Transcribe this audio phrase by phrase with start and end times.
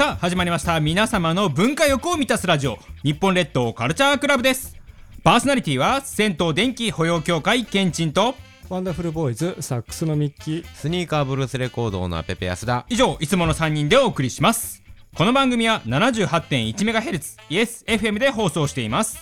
[0.00, 0.80] さあ始まりました。
[0.80, 2.78] 皆様の文化欲を満たすラジオ。
[3.02, 4.74] 日本列島カルチャークラブです。
[5.22, 8.34] パーソナリティは銭湯電気保養協会ケンチンと
[8.70, 10.66] ワンダフルボーイズサックスのミッキー。
[10.74, 14.82] スニーカーブルースレコードのペペ安田以上いつもの3人でお送りします。
[15.14, 19.18] この番組は 78.1MHz イエス FM で放送しています。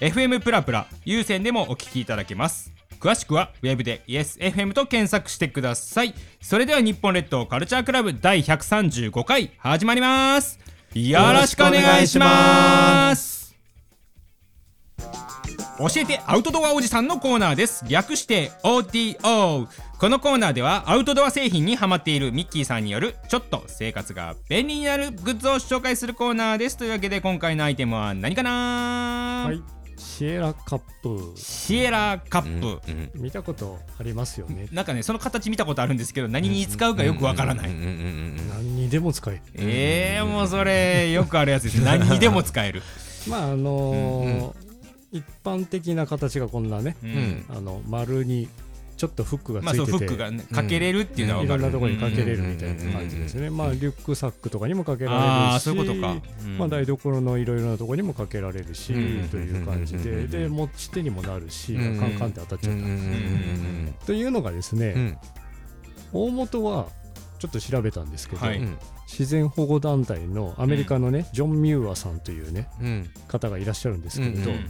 [0.00, 6.14] FM プラプラ有線でもお聞きいただけます詳しくはウェブで YesFM と検索してください。
[6.40, 10.58] それでは日本列島カルチャークラブ第135回始まります。
[10.94, 13.38] よろしくお願いします。
[15.78, 17.84] 教えてアウトドアおじさんのコーナーです。
[17.88, 19.68] 略して OTO
[20.00, 26.76] このコーナーではアウトドア製品にハマっているミッキーさんによるちょっと生活が便利になるグッズを紹介するコーナーです。
[26.76, 29.44] というわけで今回のアイテムは何かな？
[29.46, 29.77] はい。
[29.98, 31.32] シエラカップ。
[31.36, 34.68] シエラカップ、うん見たことありますよね。
[34.72, 37.90] なんかねその形見たことあるんですけど何に使うかよくわからない、うんうんうんう
[38.42, 39.42] ん何にでも使える。
[39.54, 41.80] えー、もうそれよくあるやつです。
[41.84, 42.82] 何にでも使える、
[43.28, 44.68] まああのー
[45.10, 47.10] 一般的な形がこんなねうん。
[47.10, 47.44] ん。
[47.48, 48.46] あの丸に
[48.98, 53.48] ちょっとフックがついてて、フックが、ね、かけれるっていうのは分かる、いろんなところにかけれるうんみたいな感じですね。
[53.48, 56.58] まあリュックサックとかにもかけられああるし、そういうことか、うん。
[56.58, 59.28] まあ台所のいろいろなところにもかけられるし、うん。
[59.28, 62.78] という感じで、うんで持ち手にもなるし、うんカンカンって当たっちゃった。
[62.80, 65.18] うんうんというのがですね、うん。
[66.12, 66.88] 大元は
[67.38, 68.58] ちょっと調べたんですけど、はい。
[68.58, 68.78] うん
[69.10, 73.10] 自然保護団体のアメリカのね、ジョン・ミューアさんというねうん。
[73.26, 74.64] 方がいらっしゃるんですけれど、うんうん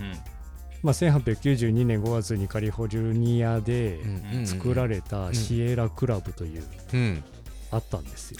[0.83, 4.01] まあ、1892年5月にカリフォルニアで
[4.33, 4.47] うん。
[4.47, 7.25] 作られたシエラクラブという、うん。
[7.71, 8.39] あったんですよ、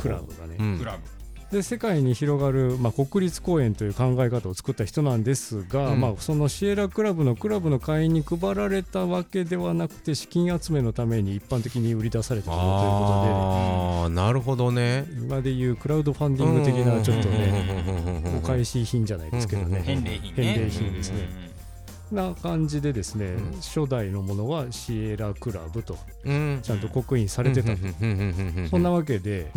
[0.00, 0.56] クラブがね。
[0.58, 0.86] うん。
[1.52, 6.00] で世界に広がる、まあ、国立公園という考え方を作った人なんですが、うん。
[6.00, 15.04] まあ、そのシエラクラブのクラブの会員に配られたわけではなくて資金集めのために一般的に売り出されたものというこああなるほどね。
[15.06, 21.51] とで今でいうクラウドファンディング的なちょっとねねお返し品じゃないですけどね返礼品ですね
[22.12, 23.52] な感じでですね、うん。
[23.60, 26.60] 初代のものはシエラクラブとうん。
[26.62, 27.70] ちゃんと刻印されてた。
[27.70, 27.78] と、
[28.70, 29.50] そんなわけで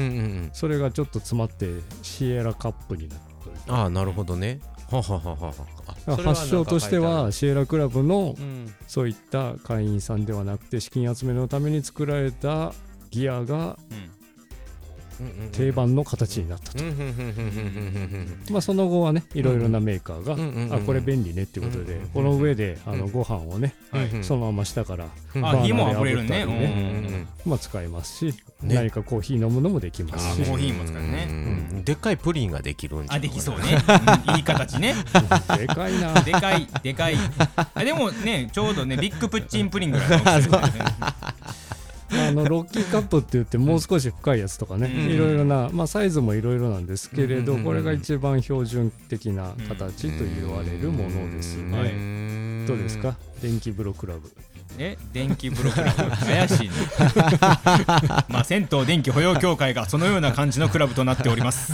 [0.53, 1.69] それがちょっと詰まって
[2.01, 3.19] シエラカップになっ
[3.67, 3.73] た。
[3.73, 4.59] ああなるほどね。
[4.87, 8.73] 発祥としてはシエラクラブのうん。
[8.87, 12.73] そういった会員さんではなくて資金集めのために作られた
[13.09, 13.77] ギアが
[15.51, 16.83] 定番の形になったと、
[18.51, 23.11] まあ、その後はねいろいろなメーカーが、あこれ便利ねっていうことで、この上であのうん。
[23.11, 23.75] ご飯をね、
[24.21, 25.45] そのまま下から、うん。
[25.45, 28.25] あ火もあふれるねバーナーで炙ったりうんうんうんまあ、使えますし、
[28.61, 28.75] ね。
[28.75, 30.41] 何かコーヒー飲むのもできますし。
[30.43, 31.27] あコーヒーも使うね。
[31.29, 33.77] うんでっかいプリンができるんちゃあできそうね、
[34.27, 34.95] うん いい形ね。
[35.57, 36.13] でかいな。
[36.21, 37.15] でかいでかい。
[37.75, 40.85] あでもねちょうどねビッグプッチンプリンぐらいの大きさですね
[42.27, 45.09] あのロッキーカップって言ってもう少し深いやつとかね、うん。
[45.09, 52.65] いろいろな、まあ、サイズもいろいろなんですけれど、うんこれが一番標準的な形と言われるものですね。
[52.67, 53.15] どうですか？
[53.41, 54.31] 電気風呂クラブ
[54.77, 56.75] え電気ブロックラブ怪しいね
[58.27, 61.73] まあ銭湯電気保養協会がそのような感じのクラブとなっております。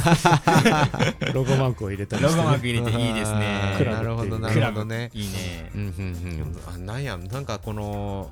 [1.33, 3.85] ロゴマークを入れたりして、ロゴマーね、ク入れていいですね。
[3.85, 5.09] なるほどなるほどね。
[5.13, 5.71] いいね。
[5.75, 6.57] うんうんうん。
[6.73, 8.29] あなんやなんかこの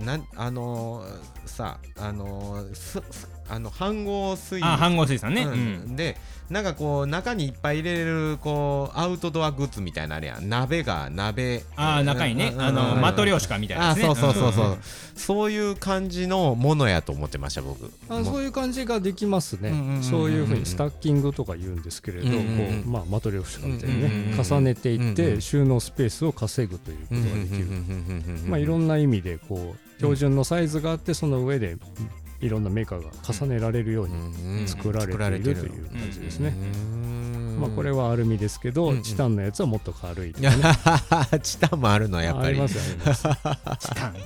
[0.00, 1.04] うなんあの
[1.46, 4.62] さあのすすあの飯合水。
[4.62, 5.44] あ飯合水産ね。
[5.44, 5.56] ううん。
[5.92, 6.16] んで
[6.50, 10.48] なんかこう中にいっぱい入れれるこうアウトドアグッズみたいなのあれやん。
[10.48, 11.64] 鍋が鍋。
[11.76, 12.54] ああ中にね。
[12.58, 14.02] あのマトリョーシカみたいなね。
[14.02, 14.78] そうそうそうそう、ん
[15.16, 17.90] そういう感じのものやと思ってました僕。
[18.08, 19.72] あそういう感じができますね、
[20.02, 31.76] そういうふうにスタッキングとか言うんですけれど、うんうんうんこうまあ、マトリョーシカみたいにね、重ねていって、収納スペースを稼ぐということができる、まあ、いろなんな意味でこう標準のサイズがあってその上で
[32.44, 36.54] いろんなメーカーが重ねられるように作られているという感じですね。
[37.58, 39.02] まあ、これははアルミですけど、うんうん。
[39.02, 40.50] チタンのやつはもっと軽いね、
[41.42, 42.48] チタンもあるのやっぱり。
[42.48, 44.12] ありますあります、チタン。
[44.12, 44.20] ね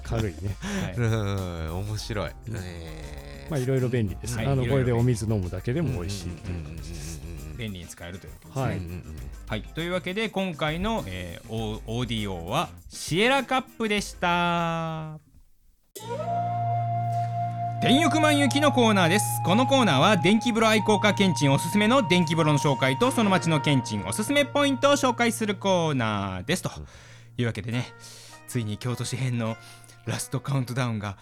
[0.02, 1.76] 軽いね、はいうん。
[1.86, 2.30] 面白い。
[2.52, 3.44] え。
[3.46, 4.46] ーまあ、いろいろ便利です、はい。
[4.46, 6.64] あのこれでお水飲むだけでも美味しいという。
[6.64, 7.20] 感じです、
[7.56, 8.62] 便利に使えるということですね。
[8.62, 8.76] はい。
[8.76, 9.04] うんうんうん
[9.48, 15.18] はい、というわけで今回の、えーオーディオはシエラカップでした
[17.80, 19.24] 電浴満雪のコーナーです。
[19.44, 26.70] このコーナーは電気風呂愛好家ケンチンおすすめの電気風呂の紹介とその町のケンチンおすすめポイントを紹介するコーナーですと。
[27.36, 27.86] いうわけでね
[28.48, 29.56] ついに京都市編の
[30.06, 31.18] ラストカウントダウンが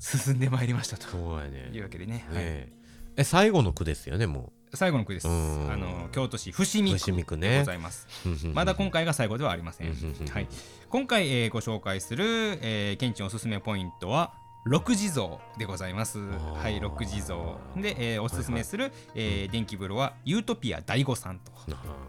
[0.00, 1.06] 進んでまいりましたと。
[1.16, 2.44] いうわけでね、はい。
[2.44, 2.72] ね
[3.16, 5.28] え最後の句ですよねも最後の句です。
[5.28, 5.70] うん。
[5.70, 8.08] あの京都市伏見区でございます。
[8.26, 9.88] うまだ今回が最後ではありません。
[9.88, 9.94] うん。
[9.94, 10.16] うん。
[10.20, 10.26] うん。
[10.26, 10.48] はい、
[10.88, 12.24] 今回、えーご紹介する、
[12.60, 14.32] えー、ケンチンおすすめポイントは
[14.64, 16.20] 六地蔵でございます。
[16.20, 21.50] はい、六地蔵で、えーおすすめする、えー電気風呂はユートピア第五さんと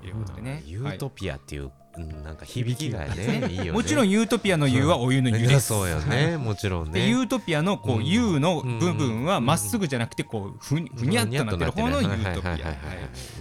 [0.06, 0.62] いうことでね。
[0.66, 3.72] ユートピアっていう、うんなんか響きがねいいよね。
[3.72, 5.68] もちろんユートピアの湯はお湯の湯です。
[5.74, 8.06] そうよねもちろんでねユートピアのこううん。
[8.06, 12.52] U のうん部分はまっすぐじゃなくてこうふにゃっとなってる方のユートピア。
[12.52, 12.60] はい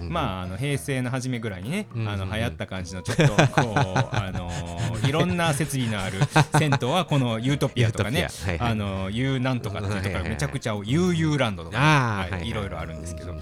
[0.08, 2.08] まああ、あの平成の初めぐらいにね、うん。
[2.08, 3.78] あの流行った感じのちょっとこう、
[4.12, 6.20] あのーいろんな設備のある
[6.58, 8.28] 銭湯はこのユートピアとかね
[8.58, 13.34] あのーユーなんとかっていうところめちゃくちゃユーユーランドとか、いいろいろあるんですけど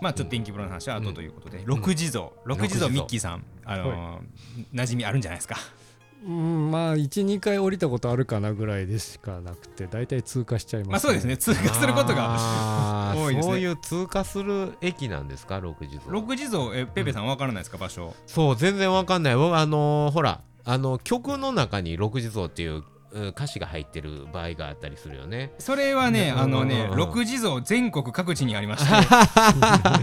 [0.00, 5.56] まあちょっと電気風呂の話は後ということで、六地蔵六地蔵ミッキーさん、あのー馴染みあるんじゃないですか？
[6.26, 11.36] うんまあ12回降りたことあるかなぐらいでしかなくて大体通過しちゃいます、まあそうですね。
[11.36, 13.52] 通過することが 多いですね。
[13.52, 15.60] そういう通過する駅なんですか？
[15.60, 17.78] 六時六地蔵えペペさんわからないですか？
[17.78, 18.14] 場所。
[18.26, 19.36] そう全然わかんない。
[19.36, 25.52] 僕あのーほらあの曲の中に六地蔵っていううん歌詞が入ってる場合があったりするよね。
[25.58, 26.40] それはねうん。
[26.40, 28.92] あのね六地蔵全国各地にありまして。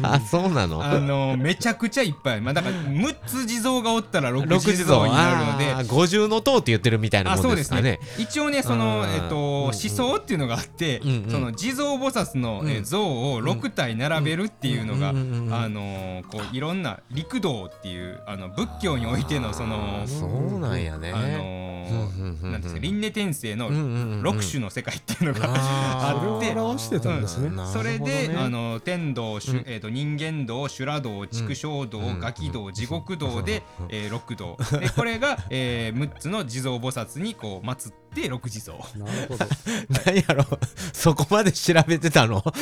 [0.04, 0.84] あ そうなの？
[0.84, 2.42] あのめちゃくちゃいっぱい。
[2.42, 5.88] まあだから6つ地蔵がおったら6六地蔵になるので。
[5.88, 8.00] 五重の塔って言ってるみたいなもあそうんですすかね。
[8.18, 11.32] 一応ねそのえっとうん思想っていうのがあってうんうん。
[11.32, 21.12] その地蔵菩薩の像を6体並べるっていうのがうんうんうんうんあのーこういろんな陸道っていうあの仏教においてのそのそうなんやね。
[21.12, 24.22] あのなんですか輪廻転生のうんうんうんうん。
[24.22, 26.50] 6種の世界っていうのがあって。
[26.50, 27.56] それを表してたんですね、うん。
[27.56, 32.20] なるほそれどねで、あの天道、えー、と人間道修羅道畜生道、うん。
[32.20, 32.74] ガキ道うん。
[32.74, 33.88] 地獄道で、うん。
[33.90, 34.58] えー、六道。
[34.80, 39.46] でこれが、えー、6つの地蔵菩薩にこう祀って六地蔵なるほど。
[40.06, 40.46] 何やろ？
[40.94, 42.42] そこまで調べてたの？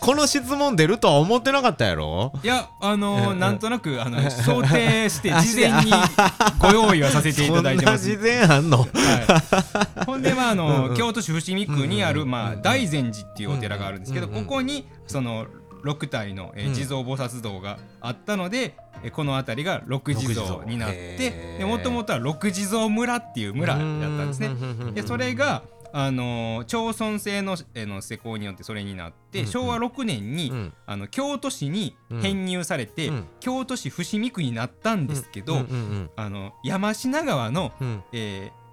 [0.00, 2.32] この質問出るとは思ってなかったやろ？
[2.42, 5.92] いやあのーうんなんとなくあの想定して事前に
[6.58, 8.04] ご用意はさせていただいてます。
[8.04, 8.78] そんな事前あんの？
[8.78, 10.96] はい、ほんでまああの、うんうん。
[10.96, 15.46] 京都市伏見区にある、まあ、大善寺っていうお寺があるんですけど、うんうんここにその
[15.84, 24.50] 6体の、えーうん地蔵菩薩像があったので、えーこの辺りが六地蔵になってもともとは六地蔵村っていう村だったんですね。
[24.94, 25.62] でそれが
[25.92, 30.72] あのー町村制の,、えーの施行によってそれになって、昭和6年に、うん。
[30.86, 33.24] あの京都市に編入されて、うん。
[33.40, 35.64] 京都市伏見区になったんですけど、
[36.16, 38.67] あの山科川のうえー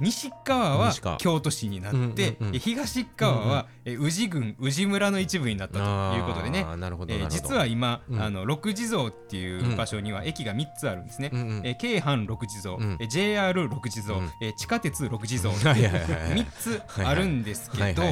[0.00, 6.60] 西側は京都市になって、うんうんうんえ東側は、えー宇治郡宇治村の一部になったということでね。
[6.60, 8.22] えー実は今、うん。
[8.22, 11.30] あの六地蔵っていう場所には駅が3つあるんですね。
[11.32, 12.96] うんうんえー京阪六地蔵、うん。
[13.00, 14.30] えー JR 六地蔵、うん。
[14.42, 16.00] えー地下鉄六地蔵 はいはいはいはい。
[16.38, 18.02] 3つあるんですけど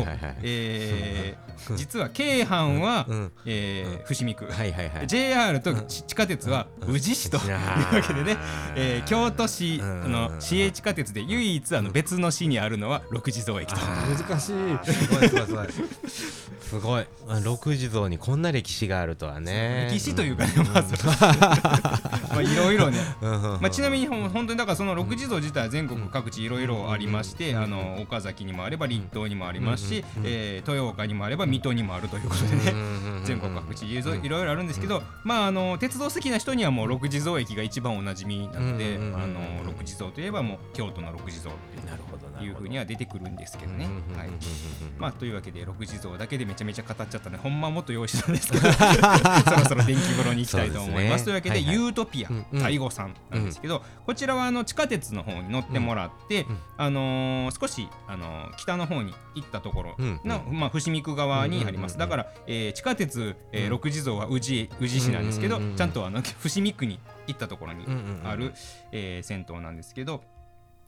[1.76, 3.32] 実は京阪は、うん。
[3.46, 5.06] えー伏見区、はいはいはい。
[5.06, 7.61] JR と地地下鉄は宇治市というわ
[8.06, 8.37] けでね、
[8.76, 13.80] えー京都市うんの市営地下鉄で唯一あの別の市にあるのは六地蔵駅と。
[13.80, 14.92] 難しい。
[14.92, 15.69] すごいすごいすごい。
[16.60, 17.06] すごい。
[17.28, 19.88] あ六地蔵にこんな歴史があるとはね。
[19.90, 21.12] 歴史というかね、まずま
[22.38, 32.75] あ いろいろね、まあ、ちなみにほん本当にだからその六地蔵自体は全国各地いろいろありまして、あの岡崎にもあれば立東にもありますし、えー豊岡にもあれば水戸にもあるということでね、
[33.25, 39.22] 全国各地いろいろいろあるんですけど、まああの鉄道好きな人にはもう六地蔵駅が一番おなじみなので、うんうんうんうん。
[39.22, 43.86] あの六地蔵といえばもう京都の六地蔵ってなるほどないうふうには出てくるんですけどね。
[44.16, 44.28] はい。
[44.28, 44.34] ま
[44.98, 47.38] まあというわけで六地蔵だけでめちゃめちゃ語っちゃったね。
[47.38, 51.25] ほんまはもっと用意してたんですけど そろそろ電気風呂に行きたいと思います。
[51.25, 51.25] すね。
[51.25, 51.75] というわけで、はいはい。
[51.75, 52.61] ユートピアうんうん。
[52.61, 63.70] 第五さんなんですけど、こちらはあの地下鉄の方に乗ってもらって、うんあのー少し、あのー北の方に行ったところの、うんまあ、伏見区側にあります、うんうんうんうんだから、えー地下鉄、えーうん。
[63.70, 65.76] 六地蔵は宇治宇治市なんですけど、うんうんうんうん。
[65.78, 67.87] ちゃんとあの伏見区に行ったところに
[68.25, 68.52] ある、
[68.93, 70.23] えー銭湯なんですけど、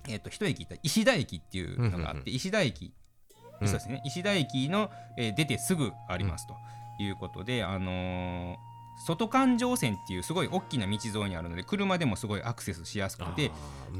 [0.09, 2.93] えー、と一駅行った石田駅っていうのがあって、うんうん石田駅
[3.61, 6.55] うんそうですね石田駅の、えー出てすぐありますと
[6.99, 13.51] いうことで、あのー外環状線っていうすごい大きな道沿いにあるので車でもすごいアクセスしやすくて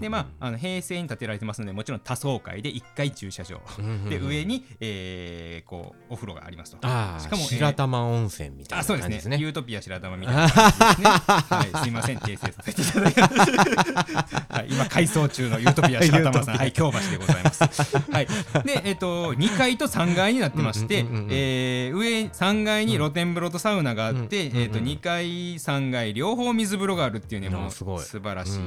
[0.01, 3.61] でまああの平成に建てられてますのでもちろん多層階で1階駐車場。
[4.09, 6.79] で上に、えーこうお風呂がありますと。
[6.83, 9.11] あしかもえー白玉温泉みたいなあそうですね。
[9.11, 9.37] 感じですね。
[9.39, 11.07] ユートピア白玉みたいな感じですね。
[11.09, 13.51] はい、すいません、訂正させていただきます。
[14.53, 17.65] はい、今改装中のユートピア白玉さん、 はい、京橋でございます。
[17.65, 18.27] はい、
[18.65, 24.57] で、えっ、と、2階と3階になってまして、上3階に露天風呂とサウナがあって、うん。
[24.59, 28.03] えっ、と、2階、3階両方水風呂があるっていうね、うんもうすごい。
[28.03, 28.61] 素晴らしい、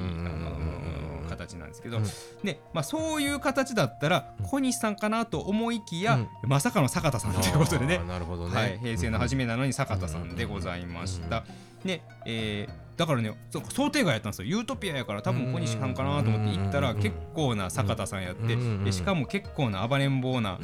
[1.29, 2.03] 形なんですけど、うん。
[2.43, 6.27] で、まあ、そういう形だったら、小西さんかなと思いきや、うん。
[6.43, 7.99] まさかの坂田さんということでね。
[8.07, 8.55] なるほどね。
[8.55, 11.43] はい、平成の初めなのに坂田さんでございました。
[11.85, 14.47] で、えーだからねそう想定外やったんですよ。
[14.47, 20.57] ユートピアやから多分小西さんかなと思って行ったら結構な坂田さんやってでしかも結構な暴れん坊な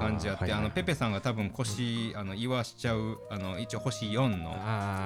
[0.00, 4.56] 感じやってあのペペさんが多分腰あの言わしちゃうあの一応星4の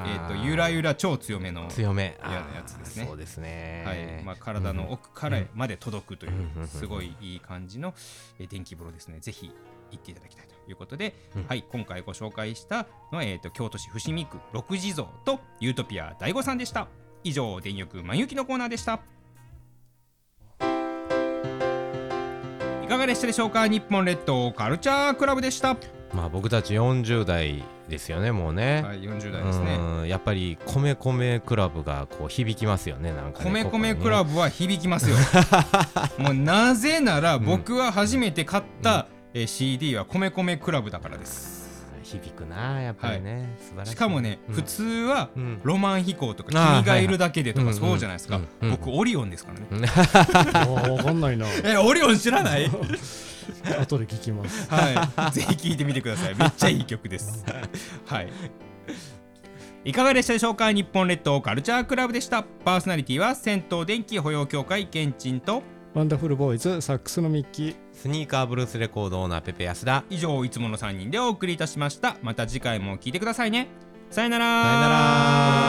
[0.07, 2.17] えっとゆらゆら超強めの強め。
[2.23, 3.07] やつですね。
[3.07, 3.83] そうですね。
[3.87, 4.25] はい。
[4.25, 6.33] まあ体の奥からまで届くという
[6.67, 7.95] すごいいい感じの
[8.49, 9.19] 電気風呂ですね。
[9.21, 9.51] ぜひ
[9.93, 16.89] 行っていただきたいということで、うん、はい今回ご紹介したのは、えーと、京都市伏見区六地蔵とユートピア大悟さんでした。
[17.25, 19.01] 以上電力満雪のコーナーでした。
[22.83, 23.69] いかがでしたでしょうか？
[23.69, 25.77] 日本列島カルチャークラブでした。
[26.13, 28.83] まあ僕たち40代ですよねもうね。
[28.83, 30.09] はい40代ですね。
[30.09, 35.17] やっぱり米米クラブがこう響きますよねなんかね米米クラブは響きますよ。
[36.19, 39.41] もうなぜなら僕は初めて買った、うん。
[39.41, 41.62] えー、CD は米米クラブだからです
[42.03, 43.91] 響くなやっぱりね、はい、素晴らしい。
[43.93, 45.31] しかもね、うん、普通は
[45.63, 49.87] ロマン飛行とか、君がいるだけでとかそうじゃないですか、僕オリオンですからね。
[50.67, 51.47] 分かんないな。
[51.65, 52.71] えオリオン知らない？
[53.81, 54.69] 後で聞きます。
[54.71, 55.33] はい。
[55.33, 56.35] ぜひ聞いてみてください。
[56.37, 57.45] めっちゃいい曲です。
[58.07, 58.29] はい。
[59.85, 60.71] いかがでしたでしょうか？
[60.73, 62.45] 日本列島カルチャークラブでした。
[62.65, 65.63] パーソナリティは銭湯電気保養協会ケンチンと
[65.95, 67.77] ワンダフルボーイズサックスのミッキー。
[67.93, 70.05] スニーカーブルースレコードオーナーペペ安田。
[70.09, 72.17] 以上いつもの3人でお送りいたしました。
[72.23, 73.69] また次回も聞いてくださいね。
[74.11, 74.63] さよなら。
[74.63, 75.62] さよなら